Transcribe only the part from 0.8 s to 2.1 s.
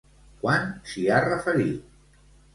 s'hi ha referit?